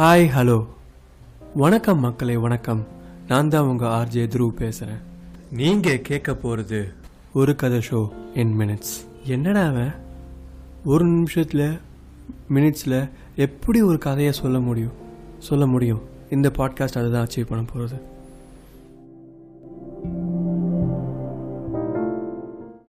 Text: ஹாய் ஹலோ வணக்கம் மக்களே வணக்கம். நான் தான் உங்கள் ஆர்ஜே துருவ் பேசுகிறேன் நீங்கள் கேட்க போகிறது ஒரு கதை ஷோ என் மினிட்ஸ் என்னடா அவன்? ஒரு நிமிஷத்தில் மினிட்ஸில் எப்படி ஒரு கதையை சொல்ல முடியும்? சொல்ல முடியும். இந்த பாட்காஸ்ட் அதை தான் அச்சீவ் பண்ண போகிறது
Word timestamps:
ஹாய் 0.00 0.30
ஹலோ 0.36 0.66
வணக்கம் 1.54 1.98
மக்களே 1.98 2.36
வணக்கம். 2.36 2.86
நான் 3.28 3.48
தான் 3.48 3.62
உங்கள் 3.62 3.88
ஆர்ஜே 3.88 4.28
துருவ் 4.28 4.48
பேசுகிறேன் 4.48 4.98
நீங்கள் 5.50 6.02
கேட்க 6.02 6.34
போகிறது 6.34 6.92
ஒரு 7.32 7.56
கதை 7.56 7.80
ஷோ 7.90 8.08
என் 8.34 8.58
மினிட்ஸ் 8.58 9.06
என்னடா 9.24 9.66
அவன்? 9.66 9.94
ஒரு 10.84 11.04
நிமிஷத்தில் 11.04 11.78
மினிட்ஸில் 12.54 13.10
எப்படி 13.36 13.82
ஒரு 13.82 13.98
கதையை 13.98 14.32
சொல்ல 14.32 14.60
முடியும்? 14.60 14.92
சொல்ல 15.38 15.66
முடியும். 15.66 16.00
இந்த 16.30 16.48
பாட்காஸ்ட் 16.48 16.98
அதை 16.98 17.10
தான் 17.10 17.26
அச்சீவ் 17.26 17.46
பண்ண 17.46 17.64
போகிறது 17.64 18.02